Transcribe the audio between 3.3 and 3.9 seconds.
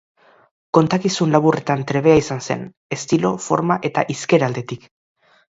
forma-